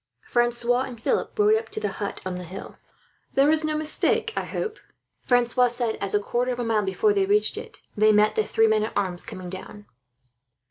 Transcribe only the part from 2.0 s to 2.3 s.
hut